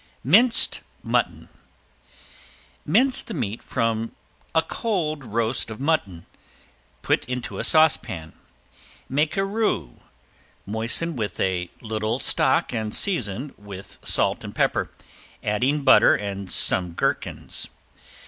~MINCED 0.23 0.81
MUTTON~ 1.03 1.47
Mince 2.87 3.21
the 3.21 3.35
meat 3.35 3.61
from 3.61 4.13
a 4.55 4.63
cold 4.63 5.23
roast 5.23 5.69
of 5.69 5.79
mutton, 5.79 6.25
put 7.03 7.23
into 7.25 7.59
a 7.59 7.63
saucepan. 7.63 8.33
Make 9.07 9.37
a 9.37 9.45
roux, 9.45 9.99
moisten 10.65 11.15
with 11.15 11.39
a 11.39 11.69
little 11.81 12.17
stock 12.19 12.73
and 12.73 12.95
season 12.95 13.53
with 13.59 13.99
salt 14.03 14.43
and 14.43 14.55
pepper, 14.55 14.91
adding 15.43 15.83
butter 15.83 16.15
and 16.15 16.49
some 16.51 16.93
gherkins. 16.93 17.69